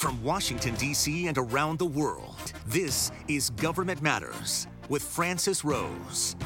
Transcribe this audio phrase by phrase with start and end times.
[0.00, 1.26] From Washington, D.C.
[1.26, 6.36] and around the world, this is Government Matters with Francis Rose.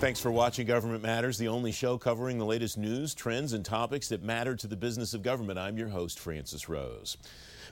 [0.00, 4.08] Thanks for watching Government Matters, the only show covering the latest news, trends, and topics
[4.08, 5.60] that matter to the business of government.
[5.60, 7.16] I'm your host, Francis Rose.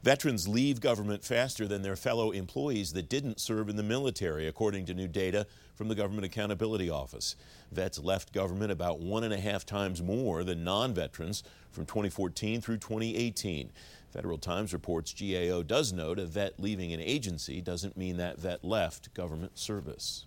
[0.04, 4.86] Veterans leave government faster than their fellow employees that didn't serve in the military, according
[4.86, 7.34] to new data from the Government Accountability Office.
[7.72, 11.42] Vets left government about one and a half times more than non veterans
[11.72, 13.72] from 2014 through 2018.
[14.12, 18.64] Federal Times reports GAO does note a vet leaving an agency doesn't mean that vet
[18.64, 20.24] left government service.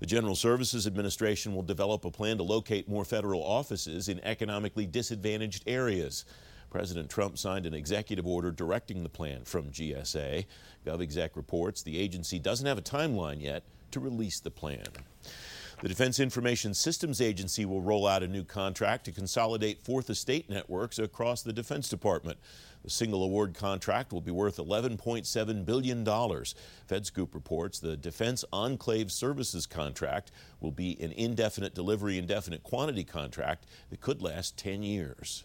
[0.00, 4.86] The General Services Administration will develop a plan to locate more federal offices in economically
[4.86, 6.24] disadvantaged areas.
[6.70, 10.46] President Trump signed an executive order directing the plan from GSA.
[10.86, 14.86] GovExec reports the agency doesn't have a timeline yet to release the plan.
[15.80, 20.50] The Defense Information Systems Agency will roll out a new contract to consolidate Fourth Estate
[20.50, 22.36] networks across the Defense Department.
[22.82, 26.04] The single award contract will be worth $11.7 billion.
[26.04, 33.64] FedScoop reports the Defense Enclave Services contract will be an indefinite delivery, indefinite quantity contract
[33.90, 35.44] that could last 10 years.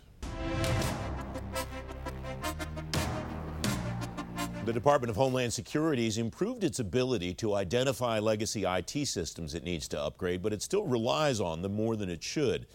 [4.65, 9.65] The Department of Homeland Security has improved its ability to identify legacy IT systems it
[9.65, 12.65] needs to upgrade, but it still relies on them more than it should.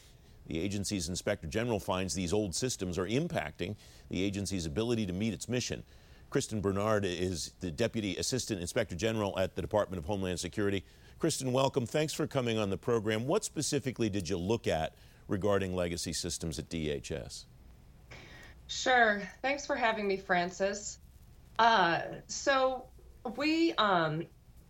[0.49, 3.75] The agency's inspector general finds these old systems are impacting
[4.11, 5.83] the agency's ability to meet its mission.
[6.29, 10.85] Kristen Bernard is the Deputy Assistant Inspector General at the Department of Homeland Security.
[11.19, 11.87] Kristen, welcome.
[11.87, 13.27] Thanks for coming on the program.
[13.27, 14.95] What specifically did you look at
[15.27, 17.47] regarding legacy systems at DHS?
[18.67, 19.23] Sure.
[19.41, 20.99] Thanks for having me, Francis.
[21.59, 22.85] Uh, so
[23.37, 24.25] we, um,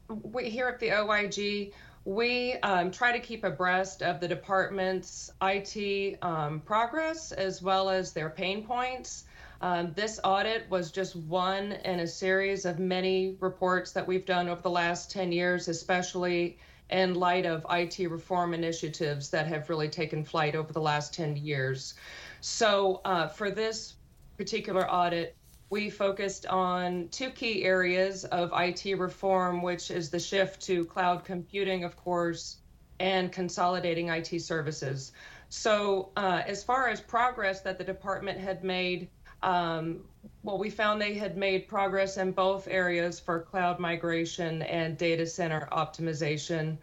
[0.08, 1.72] we here at the OIG,
[2.04, 8.12] we um, try to keep abreast of the department's IT um, progress as well as
[8.12, 9.24] their pain points.
[9.60, 14.48] Um, this audit was just one in a series of many reports that we've done
[14.48, 16.58] over the last 10 years, especially
[16.90, 21.36] in light of IT reform initiatives that have really taken flight over the last 10
[21.36, 21.94] years.
[22.40, 23.96] So, uh, for this
[24.38, 25.36] particular audit,
[25.70, 31.24] we focused on two key areas of IT reform, which is the shift to cloud
[31.24, 32.56] computing, of course,
[33.00, 35.12] and consolidating IT services.
[35.50, 39.08] So, uh, as far as progress that the department had made,
[39.42, 40.00] um,
[40.42, 45.26] well, we found they had made progress in both areas for cloud migration and data
[45.26, 46.76] center optimization.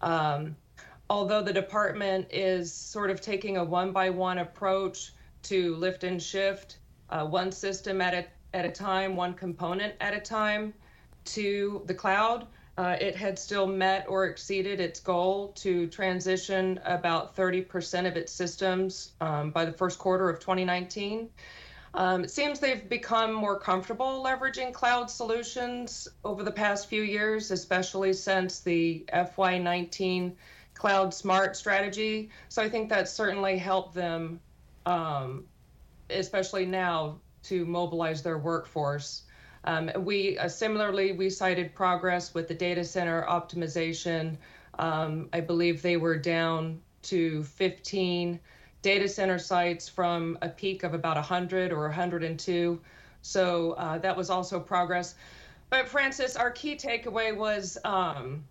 [0.00, 0.56] Um,
[1.08, 5.12] although the department is sort of taking a one by one approach
[5.44, 6.78] to lift and shift,
[7.10, 8.26] uh, one system at a,
[8.56, 10.72] at a time, one component at a time
[11.24, 12.46] to the cloud.
[12.78, 18.32] Uh, it had still met or exceeded its goal to transition about 30% of its
[18.32, 21.28] systems um, by the first quarter of 2019.
[21.92, 27.50] Um, it seems they've become more comfortable leveraging cloud solutions over the past few years,
[27.50, 30.32] especially since the FY19
[30.74, 32.30] Cloud Smart strategy.
[32.48, 34.40] So I think that certainly helped them
[34.86, 35.44] um,
[36.10, 39.22] especially now, to mobilize their workforce.
[39.64, 44.36] Um, we uh, similarly we cited progress with the data center optimization.
[44.78, 48.40] Um, I believe they were down to 15
[48.82, 52.80] data center sites from a peak of about 100 or 102.
[53.22, 55.14] So uh, that was also progress.
[55.68, 58.44] But Francis, our key takeaway was um,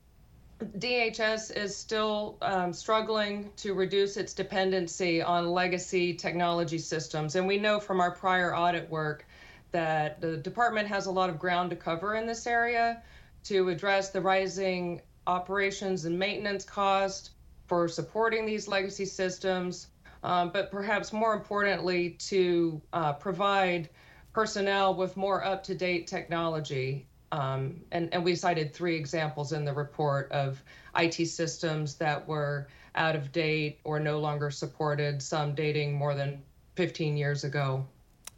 [0.60, 7.36] DHS is still um, struggling to reduce its dependency on legacy technology systems.
[7.36, 9.26] And we know from our prior audit work
[9.72, 13.02] that the department has a lot of ground to cover in this area
[13.46, 17.32] to address the rising operations and maintenance cost
[17.68, 19.88] for supporting these legacy systems,
[20.24, 23.90] um, but perhaps more importantly, to uh, provide
[24.34, 29.66] personnel with more up to date technology um, and, and we cited three examples in
[29.66, 30.64] the report of
[30.98, 36.42] IT systems that were out of date or no longer supported, some dating more than
[36.76, 37.86] 15 years ago.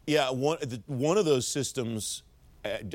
[0.08, 0.58] Yeah, one,
[0.88, 2.24] one of those systems,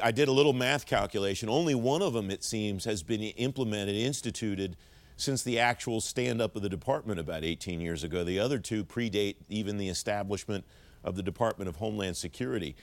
[0.03, 1.49] I did a little math calculation.
[1.49, 4.77] Only one of them, it seems, has been implemented, instituted
[5.17, 8.23] since the actual stand up of the department about 18 years ago.
[8.23, 10.65] The other two predate even the establishment
[11.03, 12.77] of the Department of Homeland Security.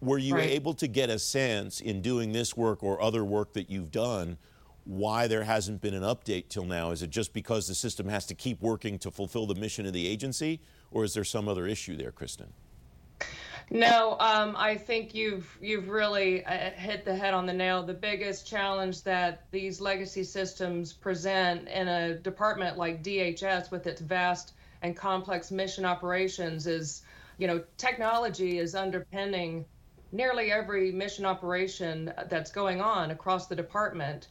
[0.00, 0.50] Were you right.
[0.50, 4.38] able to get a sense in doing this work or other work that you've done
[4.84, 6.90] why there hasn't been an update till now?
[6.90, 9.92] Is it just because the system has to keep working to fulfill the mission of
[9.92, 10.60] the agency,
[10.90, 12.52] or is there some other issue there, Kristen?
[13.70, 17.82] No, um, I think you've you've really uh, hit the head on the nail.
[17.82, 24.02] The biggest challenge that these legacy systems present in a department like DHS, with its
[24.02, 24.52] vast
[24.82, 27.02] and complex mission operations, is
[27.38, 29.64] you know technology is underpinning
[30.12, 34.28] nearly every mission operation that's going on across the department.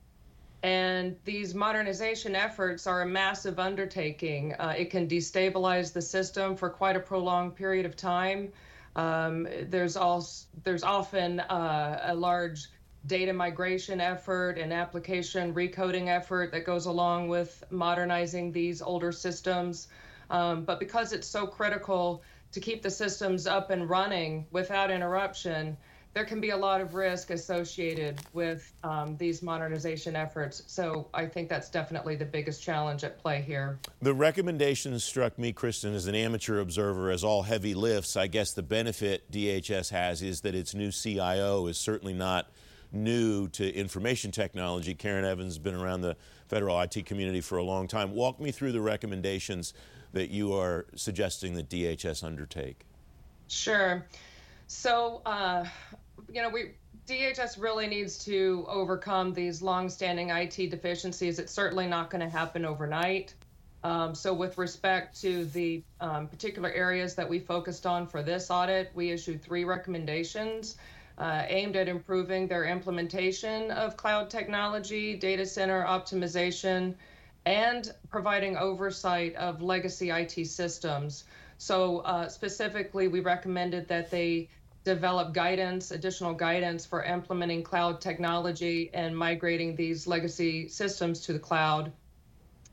[0.63, 4.53] And these modernization efforts are a massive undertaking.
[4.53, 8.53] Uh, it can destabilize the system for quite a prolonged period of time.
[8.95, 12.67] Um, there's also there's often uh, a large
[13.05, 19.87] data migration effort and application recoding effort that goes along with modernizing these older systems.
[20.29, 22.23] Um, but because it's so critical
[22.53, 25.75] to keep the systems up and running without interruption,
[26.13, 30.61] there can be a lot of risk associated with um, these modernization efforts.
[30.67, 33.79] So I think that's definitely the biggest challenge at play here.
[34.03, 38.15] The recommendations struck me, Kristen, as an amateur observer, as all heavy lifts.
[38.15, 42.51] I guess the benefit DHS has is that its new CIO is certainly not
[42.91, 44.94] new to information technology.
[44.94, 46.15] Karen Evans has been around the
[46.47, 48.11] federal IT community for a long time.
[48.11, 49.73] Walk me through the recommendations
[50.13, 52.86] that you are suggesting that DHS undertake.
[53.48, 54.06] Sure.
[54.68, 55.65] So, uh,
[56.31, 56.71] you know, we
[57.07, 61.38] DHS really needs to overcome these long-standing IT deficiencies.
[61.38, 63.33] It's certainly not going to happen overnight.
[63.83, 68.50] Um, so, with respect to the um, particular areas that we focused on for this
[68.50, 70.77] audit, we issued three recommendations
[71.18, 76.95] uh, aimed at improving their implementation of cloud technology, data center optimization,
[77.45, 81.25] and providing oversight of legacy IT systems.
[81.57, 84.50] So, uh, specifically, we recommended that they
[84.84, 91.40] develop guidance, additional guidance for implementing cloud technology and migrating these legacy systems to the
[91.40, 91.92] cloud.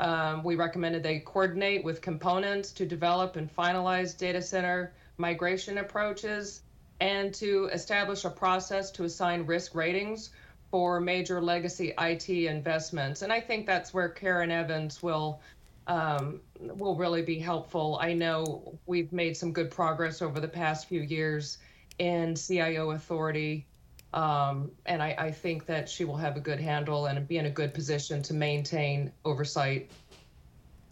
[0.00, 6.62] Um, we recommended they coordinate with components to develop and finalize data center migration approaches
[7.00, 10.30] and to establish a process to assign risk ratings
[10.70, 13.22] for major legacy IT investments.
[13.22, 15.40] And I think that's where Karen Evans will
[15.86, 17.98] um, will really be helpful.
[18.00, 21.58] I know we've made some good progress over the past few years
[21.98, 23.66] in CIO authority.
[24.14, 27.46] Um, and I, I, think that she will have a good handle and be in
[27.46, 29.90] a good position to maintain oversight.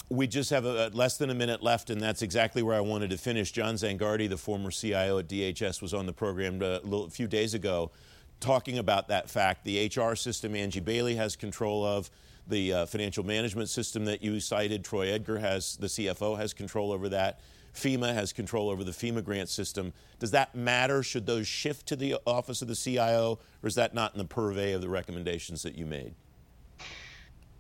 [0.09, 3.11] We just have a, less than a minute left, and that's exactly where I wanted
[3.11, 3.51] to finish.
[3.51, 7.27] John Zangardi, the former CIO at DHS, was on the program a, little, a few
[7.27, 7.91] days ago
[8.40, 9.64] talking about that fact.
[9.64, 12.11] The HR system Angie Bailey has control of,
[12.49, 16.93] the uh, financial management system that you cited, Troy Edgar has, the CFO has control
[16.93, 17.40] over that.
[17.75, 19.93] FEMA has control over the FEMA grant system.
[20.19, 21.02] Does that matter?
[21.02, 24.25] Should those shift to the office of the CIO, or is that not in the
[24.25, 26.14] purvey of the recommendations that you made?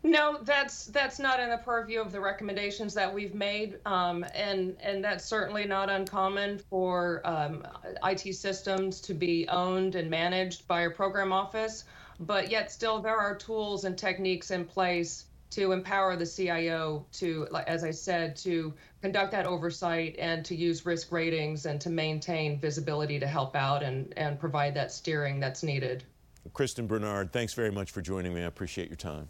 [0.04, 4.76] No, that's that's not in the purview of the recommendations that we've made, um, and
[4.80, 7.66] and that's certainly not uncommon for um,
[8.04, 11.84] IT systems to be owned and managed by a program office.
[12.20, 17.48] But yet, still, there are tools and techniques in place to empower the CIO to,
[17.66, 22.58] as I said, to conduct that oversight and to use risk ratings and to maintain
[22.60, 26.04] visibility to help out and, and provide that steering that's needed.
[26.52, 28.42] Kristen Bernard, thanks very much for joining me.
[28.42, 29.28] I appreciate your time.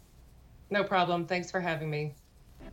[0.69, 1.25] No problem.
[1.25, 2.13] Thanks for having me.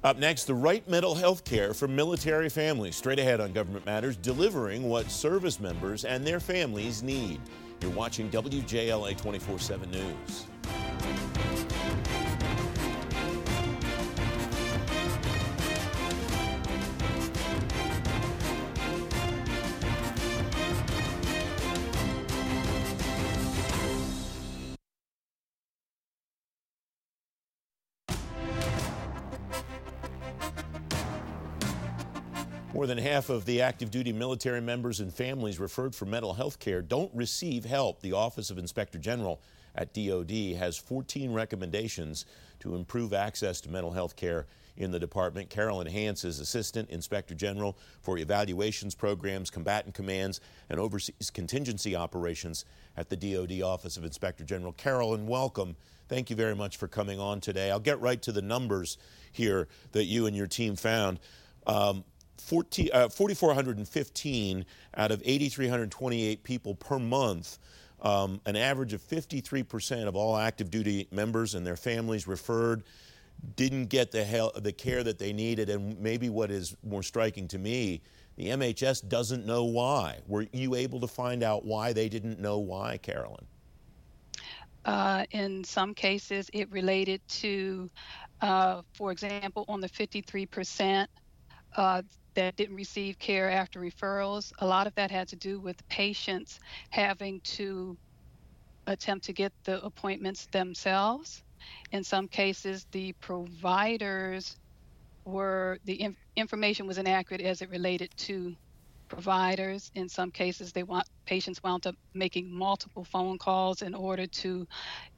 [0.04, 2.96] Up next, the right mental health care for military families.
[2.96, 7.40] Straight ahead on Government Matters, delivering what service members and their families need.
[7.80, 10.46] You're watching WJLA 24 7 News.
[32.76, 36.58] More than half of the active duty military members and families referred for mental health
[36.58, 38.02] care don't receive help.
[38.02, 39.40] The Office of Inspector General
[39.74, 42.26] at DOD has 14 recommendations
[42.60, 44.44] to improve access to mental health care
[44.76, 45.48] in the department.
[45.48, 52.66] Carolyn Hantz is Assistant Inspector General for Evaluations Programs, Combatant Commands, and Overseas Contingency Operations
[52.98, 54.74] at the DOD Office of Inspector General.
[54.74, 55.76] Carolyn, welcome.
[56.10, 57.70] Thank you very much for coming on today.
[57.70, 58.98] I'll get right to the numbers
[59.32, 61.20] here that you and your team found.
[61.66, 62.04] Um,
[62.38, 64.64] 40, uh, 4,415
[64.96, 67.58] out of 8,328 people per month.
[68.02, 72.84] Um, an average of 53% of all active duty members and their families referred
[73.56, 75.70] didn't get the, hel- the care that they needed.
[75.70, 78.02] And maybe what is more striking to me,
[78.36, 80.18] the MHS doesn't know why.
[80.26, 83.46] Were you able to find out why they didn't know why, Carolyn?
[84.84, 87.90] Uh, in some cases, it related to,
[88.40, 91.08] uh, for example, on the 53%,
[91.76, 92.02] uh,
[92.36, 94.52] that didn't receive care after referrals.
[94.60, 97.98] A lot of that had to do with patients having to
[98.86, 101.42] attempt to get the appointments themselves.
[101.92, 104.56] In some cases, the providers
[105.24, 108.54] were the inf- information was inaccurate as it related to
[109.08, 109.90] providers.
[109.94, 114.66] In some cases, they want patients wound up making multiple phone calls in order to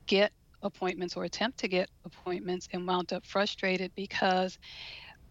[0.06, 0.32] get
[0.62, 4.58] appointments or attempt to get appointments and wound up frustrated because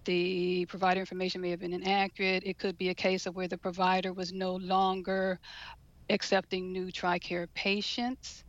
[0.08, 2.42] the provider information may have been inaccurate.
[2.46, 5.38] It could be a case of where the provider was no longer
[6.10, 8.46] accepting new TRICARE patients.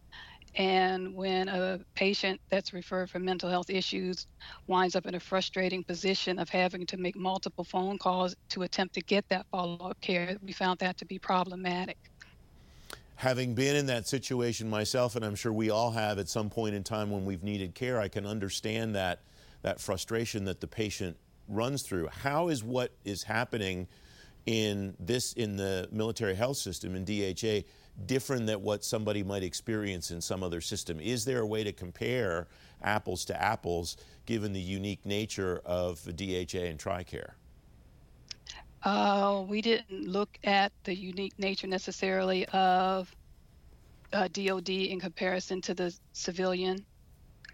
[0.54, 4.28] And when a patient that's referred for mental health issues
[4.68, 8.94] winds up in a frustrating position of having to make multiple phone calls to attempt
[8.94, 11.98] to get that follow up care, we found that to be problematic.
[13.16, 16.76] Having been in that situation myself, and I'm sure we all have at some point
[16.76, 19.22] in time when we've needed care, I can understand that,
[19.62, 21.16] that frustration that the patient
[21.48, 22.08] runs through.
[22.08, 23.88] How is what is happening
[24.46, 27.66] in this in the military health system in DHA
[28.06, 31.00] different than what somebody might experience in some other system?
[31.00, 32.46] Is there a way to compare
[32.82, 37.32] apples to apples given the unique nature of DHA and TRICARE?
[38.84, 43.14] Uh, we didn't look at the unique nature necessarily of
[44.12, 46.84] uh, DoD in comparison to the civilian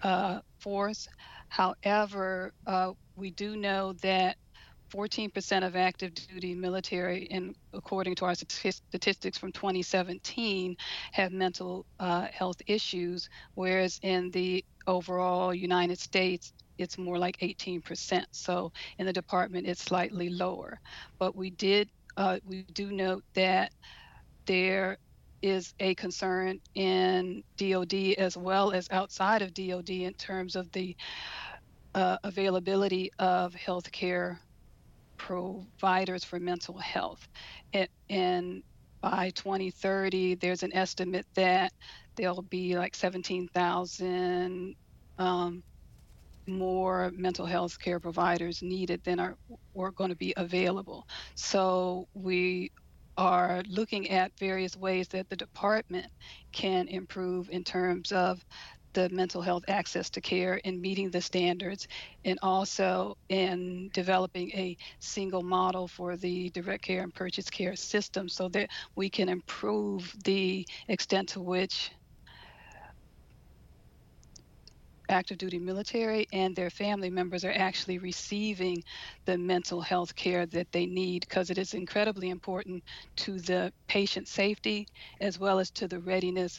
[0.03, 1.09] uh, force.
[1.49, 4.37] However, uh, we do know that
[4.95, 10.77] 14% of active duty military, and according to our statistics from 2017,
[11.13, 18.25] have mental uh, health issues, whereas in the overall United States, it's more like 18%.
[18.31, 20.79] So in the department, it's slightly lower.
[21.19, 23.73] But we did, uh, we do note that
[24.47, 24.99] there
[25.43, 30.97] is a concern in DoD as well as outside of DoD in terms of the
[31.95, 34.41] uh, availability of health care
[35.17, 37.29] providers for mental health.
[37.73, 38.63] And, and
[39.01, 41.73] by 2030, there's an estimate that
[42.17, 44.75] there'll be like 17,000
[45.19, 45.63] um,
[46.47, 49.37] more mental health care providers needed than are,
[49.79, 51.07] are going to be available.
[51.35, 52.71] So we
[53.17, 56.07] are looking at various ways that the department
[56.53, 58.45] can improve in terms of
[58.95, 61.87] the mental health access to care in meeting the standards
[62.25, 68.29] and also in developing a single model for the direct care and purchase care system
[68.29, 71.91] so that we can improve the extent to which
[75.09, 78.83] active duty military and their family members are actually receiving
[79.27, 82.83] the mental health care that they need because it is incredibly important
[83.17, 84.87] to the patient safety
[85.21, 86.59] as well as to the readiness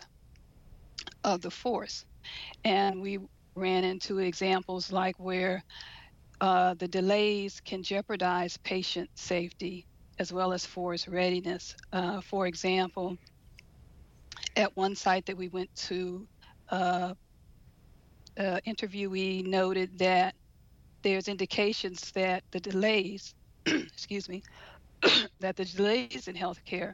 [1.24, 2.06] of the force.
[2.64, 3.20] And we
[3.56, 5.64] ran into examples like where
[6.42, 9.86] uh, the delays can jeopardize patient safety
[10.20, 11.76] as well as force readiness.
[11.92, 13.18] Uh, for example,
[14.56, 16.28] at one site that we went to,
[16.70, 17.14] uh,
[18.38, 20.34] uh, interviewee noted that
[21.04, 23.34] there's indications that the delays,
[23.66, 24.42] excuse me,
[25.40, 26.94] that the delays in healthcare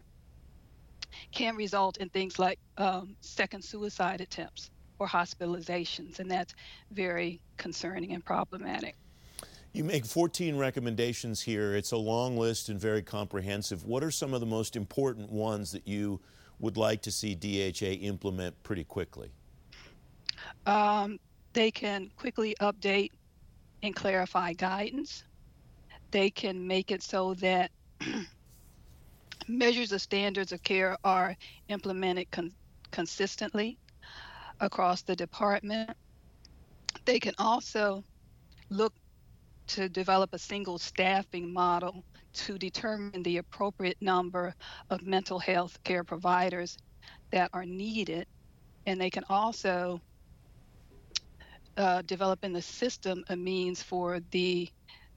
[1.31, 4.69] can result in things like um, second suicide attempts
[5.01, 6.53] or hospitalizations, and that's
[6.91, 8.95] very concerning and problematic.
[9.73, 11.75] You make 14 recommendations here.
[11.75, 13.83] It's a long list and very comprehensive.
[13.83, 16.19] What are some of the most important ones that you
[16.59, 19.31] would like to see DHA implement pretty quickly?
[20.67, 21.19] Um,
[21.53, 23.09] they can quickly update
[23.81, 25.23] and clarify guidance.
[26.11, 27.71] They can make it so that
[29.47, 31.35] measures of standards of care are
[31.69, 32.53] implemented con-
[32.91, 33.79] consistently
[34.61, 35.89] across the department.
[37.05, 38.03] They can also
[38.69, 38.93] look
[39.67, 42.03] to develop a single staffing model
[42.33, 44.55] to determine the appropriate number
[44.89, 46.77] of mental health care providers
[47.31, 48.27] that are needed.
[48.85, 49.99] And they can also
[51.77, 54.69] uh, develop in the system a means for the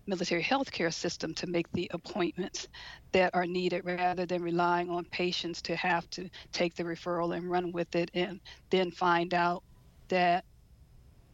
[0.06, 2.68] military healthcare system to make the appointments
[3.12, 7.50] that are needed rather than relying on patients to have to take the referral and
[7.50, 9.62] run with it and then find out
[10.08, 10.44] that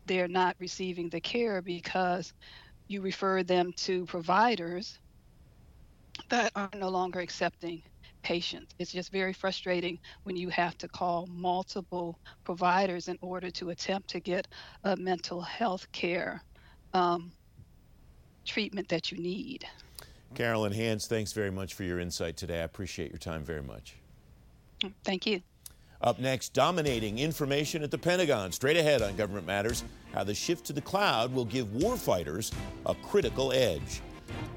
[0.06, 2.32] they're not receiving the care because
[2.88, 4.98] you refer them to providers
[6.28, 7.82] that are no longer accepting
[8.22, 8.74] patients.
[8.78, 14.08] It's just very frustrating when you have to call multiple providers in order to attempt
[14.10, 14.46] to get
[14.84, 16.42] a mental health care
[16.92, 17.32] um,
[18.44, 19.66] treatment that you need.
[20.34, 22.60] Carolyn Hantz, thanks very much for your insight today.
[22.60, 23.96] I appreciate your time very much.
[25.04, 25.42] Thank you.
[26.02, 28.52] Up next, dominating information at the Pentagon.
[28.52, 32.52] Straight ahead on Government Matters, how the shift to the cloud will give warfighters
[32.86, 34.00] a critical edge.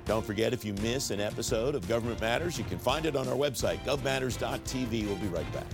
[0.05, 3.27] Don't forget, if you miss an episode of Government Matters, you can find it on
[3.27, 5.05] our website, govmatters.tv.
[5.05, 5.65] We'll be right back.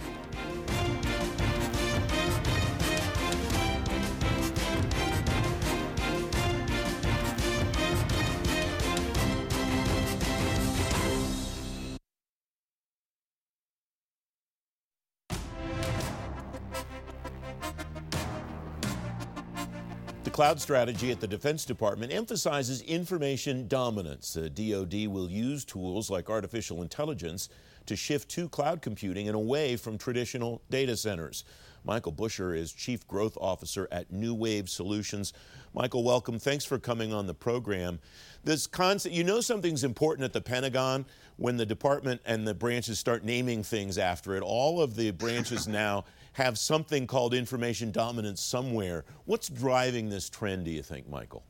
[20.30, 24.32] The cloud strategy at the Defense Department emphasizes information dominance.
[24.34, 27.50] The DoD will use tools like artificial intelligence
[27.88, 31.46] to shift to cloud computing and away from traditional data centers.
[31.84, 35.34] Michael Buscher is Chief Growth Officer at NuWave Solutions.
[35.74, 36.38] Michael, welcome.
[36.38, 37.98] Thanks for coming on the program.
[38.44, 41.08] This concept, you know, something's important at the Pentagon
[41.38, 44.44] when the department and the branches start naming things after it.
[44.44, 49.06] All of the branches now have something called information dominance somewhere.
[49.26, 51.44] What's driving this trend, do you think, Michael?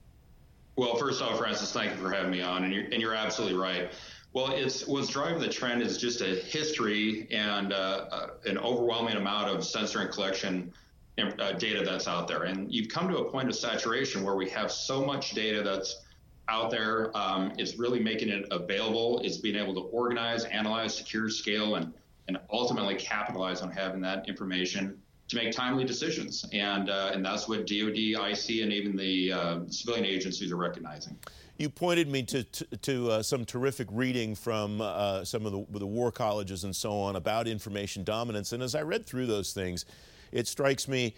[0.75, 3.57] Well, first off, Francis, thank you for having me on, and you're, and you're absolutely
[3.57, 3.91] right.
[4.31, 9.49] Well, it's what's driving the trend is just a history and uh, an overwhelming amount
[9.49, 10.71] of sensor and collection
[11.17, 12.43] uh, data that's out there.
[12.43, 16.03] And you've come to a point of saturation where we have so much data that's
[16.47, 17.15] out there.
[17.17, 19.19] Um, it's really making it available.
[19.23, 21.93] It's being able to organize, analyze, secure, scale, and
[22.29, 24.95] and ultimately capitalize on having that information
[25.27, 26.45] to make timely decisions.
[26.53, 31.17] And uh, and that's what DoD, IC, and even the uh, civilian agencies are recognizing.
[31.57, 35.79] You pointed me to to, to uh, some terrific reading from uh, some of the,
[35.79, 38.53] the war colleges and so on about information dominance.
[38.53, 39.85] And as I read through those things,
[40.31, 41.15] it strikes me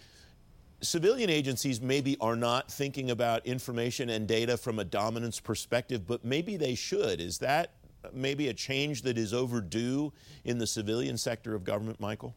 [0.80, 6.24] civilian agencies maybe are not thinking about information and data from a dominance perspective, but
[6.24, 7.20] maybe they should.
[7.20, 7.70] Is that
[8.12, 10.12] maybe a change that is overdue
[10.44, 12.34] in the civilian sector of government, Michael?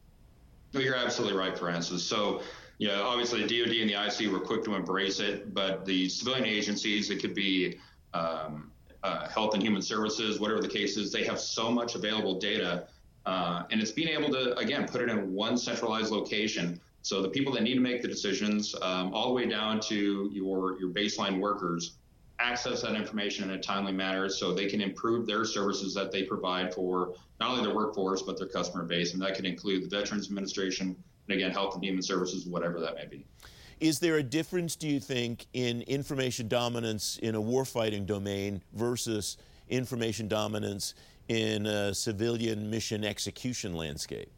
[0.74, 2.04] No, you're absolutely right, Francis.
[2.04, 2.42] So,
[2.78, 6.46] you know, obviously DoD and the IC were quick to embrace it, but the civilian
[6.46, 7.80] agencies, it could be
[8.14, 8.72] um,
[9.04, 12.88] uh, health and human services, whatever the case is, they have so much available data.
[13.26, 16.80] Uh, and it's being able to, again, put it in one centralized location.
[17.02, 20.30] So the people that need to make the decisions, um, all the way down to
[20.34, 21.98] your, your baseline workers,
[22.40, 26.24] access that information in a timely manner so they can improve their services that they
[26.24, 29.14] provide for not only their workforce but their customer base.
[29.14, 30.96] And that could include the veterans administration
[31.28, 33.26] and again health and human services whatever that may be.
[33.80, 39.38] Is there a difference do you think in information dominance in a warfighting domain versus
[39.70, 40.94] information dominance
[41.28, 44.32] in a civilian mission execution landscape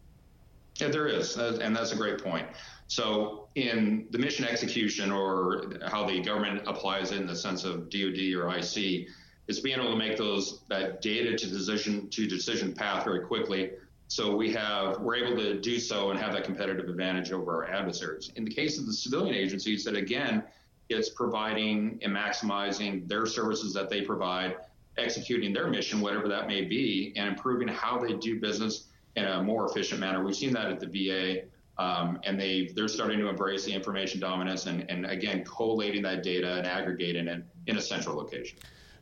[0.80, 2.48] yeah there is and that's a great point
[2.88, 7.90] so in the mission execution or how the government applies it in the sense of
[7.90, 9.08] DoD or IC,
[9.48, 13.72] is being able to make those that data to decision to decision path very quickly.
[14.08, 17.70] So we have we're able to do so and have that competitive advantage over our
[17.70, 18.32] adversaries.
[18.36, 20.44] In the case of the civilian agencies, that again,
[20.90, 24.56] it's providing and maximizing their services that they provide,
[24.98, 28.86] executing their mission, whatever that may be, and improving how they do business
[29.18, 30.24] in a more efficient manner.
[30.24, 31.48] We've seen that at the VA
[31.80, 36.24] um, and they they're starting to embrace the information dominance and, and again collating that
[36.24, 38.58] data and aggregating it in a central location.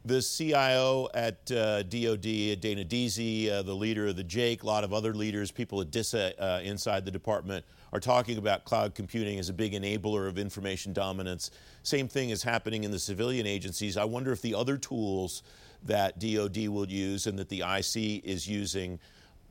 [0.05, 4.83] The CIO at uh, DoD, Dana Deasy, uh, the leader of the JAIC, a lot
[4.83, 9.39] of other leaders, people at DISA uh, inside the department are talking about cloud computing
[9.39, 11.49] as a big enabler of information dominance.
[11.81, 13.97] Same thing is happening in the civilian agencies.
[13.97, 15.41] I wonder if the other tools
[15.81, 18.99] that DoD will use and that the IC is using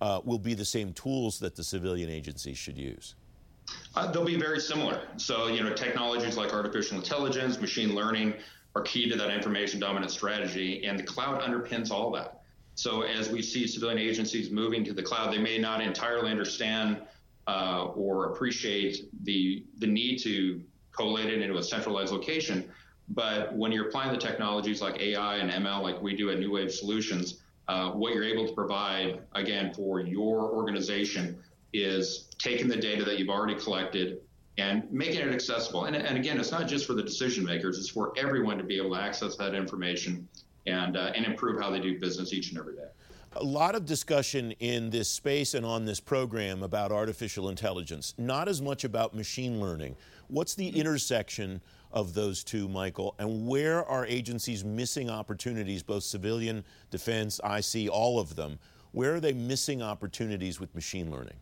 [0.01, 3.15] uh, will be the same tools that the civilian agencies should use?
[3.95, 5.01] Uh, they'll be very similar.
[5.17, 8.35] So, you know, technologies like artificial intelligence, machine learning
[8.75, 12.43] are key to that information dominant strategy, and the cloud underpins all that.
[12.75, 17.01] So, as we see civilian agencies moving to the cloud, they may not entirely understand
[17.47, 20.61] uh, or appreciate the the need to
[20.93, 22.69] collate it into a centralized location.
[23.09, 26.71] But when you're applying the technologies like AI and ML, like we do at NuWave
[26.71, 31.39] Solutions, uh, what you're able to provide, again, for your organization
[31.73, 34.21] is taking the data that you've already collected
[34.59, 35.87] and making it accessible.
[35.87, 38.77] And, and again, it's not just for the decision makers, it's for everyone to be
[38.77, 40.29] able to access that information
[40.67, 42.89] and, uh, and improve how they do business each and every day.
[43.37, 48.47] A lot of discussion in this space and on this program about artificial intelligence, not
[48.47, 49.97] as much about machine learning.
[50.29, 51.61] What's the intersection
[51.95, 53.15] of those two, Michael?
[53.19, 58.59] And where are agencies missing opportunities, both civilian, defense, IC, all of them?
[58.93, 61.37] Where are they missing opportunities with machine learning?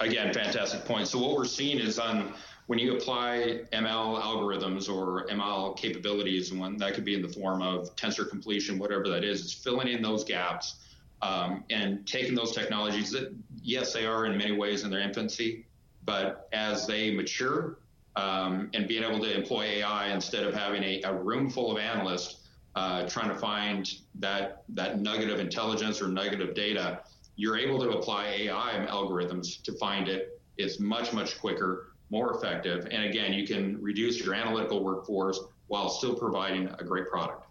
[0.00, 1.08] Again, fantastic point.
[1.08, 2.32] So, what we're seeing is on
[2.66, 7.28] when you apply ML algorithms or ML capabilities, and one that could be in the
[7.28, 10.76] form of tensor completion, whatever that is, it's filling in those gaps
[11.22, 15.64] um, and taking those technologies that, yes, they are in many ways in their infancy,
[16.04, 17.78] but as they mature
[18.16, 21.78] um, and being able to employ AI instead of having a, a room full of
[21.78, 27.00] analysts uh, trying to find that that nugget of intelligence or nugget of data,
[27.36, 30.40] you're able to apply AI algorithms to find it.
[30.56, 35.88] It's much much quicker, more effective, and again, you can reduce your analytical workforce while
[35.88, 37.44] still providing a great product.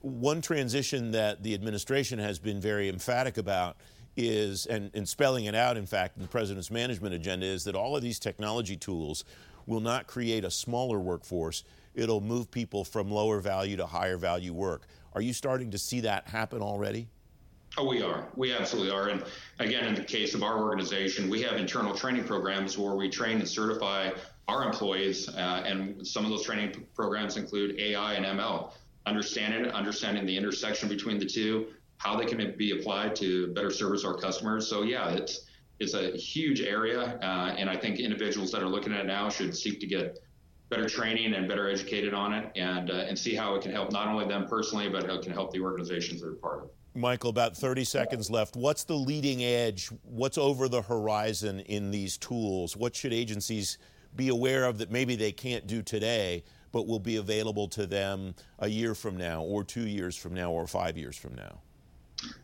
[0.00, 3.76] One transition that the administration has been very emphatic about
[4.16, 7.74] is, and, and spelling it out, in fact, in the president's management agenda, is that
[7.74, 9.24] all of these technology tools
[9.68, 11.62] will not create a smaller workforce.
[11.94, 14.86] It'll move people from lower value to higher value work.
[15.12, 17.08] Are you starting to see that happen already?
[17.76, 18.26] Oh, we are.
[18.34, 19.08] We absolutely are.
[19.08, 19.22] And
[19.58, 23.38] again, in the case of our organization, we have internal training programs where we train
[23.38, 24.10] and certify
[24.48, 25.28] our employees.
[25.28, 28.72] Uh, and some of those training programs include AI and ML,
[29.06, 31.66] understanding it, understanding the intersection between the two,
[31.98, 34.66] how they can be applied to better service our customers.
[34.66, 35.47] So yeah, it's
[35.80, 39.28] it's a huge area, uh, and I think individuals that are looking at it now
[39.28, 40.18] should seek to get
[40.70, 43.92] better training and better educated on it, and uh, and see how it can help
[43.92, 46.70] not only them personally, but how it can help the organizations that are part of.
[46.94, 48.56] Michael, about 30 seconds left.
[48.56, 49.88] What's the leading edge?
[50.02, 52.76] What's over the horizon in these tools?
[52.76, 53.78] What should agencies
[54.16, 58.34] be aware of that maybe they can't do today, but will be available to them
[58.58, 61.60] a year from now, or two years from now, or five years from now?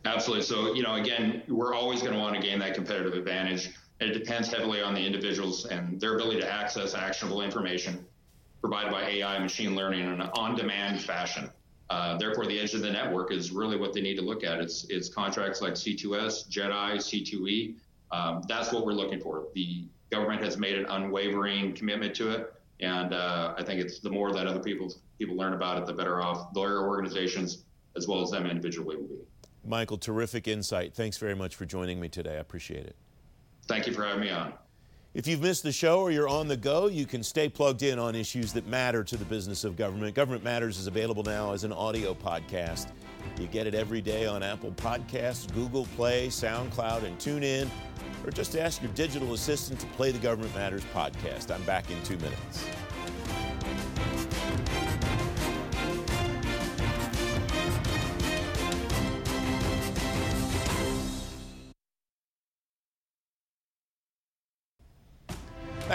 [0.05, 0.43] Absolutely.
[0.43, 3.71] So, you know, again, we're always going to want to gain that competitive advantage.
[3.99, 8.05] And it depends heavily on the individuals and their ability to access actionable information
[8.61, 11.49] provided by AI and machine learning in an on-demand fashion.
[11.89, 14.59] Uh, therefore, the edge of the network is really what they need to look at.
[14.59, 17.75] It's, it's contracts like C2S, JEDI, C2E.
[18.11, 19.47] Um, that's what we're looking for.
[19.53, 24.09] The government has made an unwavering commitment to it, and uh, I think it's the
[24.09, 27.63] more that other people people learn about it, the better off their organizations
[27.95, 29.19] as well as them individually will be.
[29.67, 30.93] Michael, terrific insight.
[30.93, 32.35] Thanks very much for joining me today.
[32.35, 32.95] I appreciate it.
[33.67, 34.53] Thank you for having me on.
[35.15, 37.97] If you've missed the show or you're on the go, you can stay plugged in
[37.97, 40.13] on issues that matter to the business of government.
[40.13, 42.91] Government Matters is available now as an audio podcast.
[43.39, 47.69] You get it every day on Apple Podcasts, Google Play, SoundCloud, and TuneIn.
[48.25, 51.53] Or just ask your digital assistant to play the Government Matters podcast.
[51.53, 52.65] I'm back in two minutes.